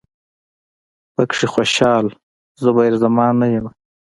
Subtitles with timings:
[1.13, 2.05] پکې خوشال،
[2.63, 3.71] زبیر زمان نه یمه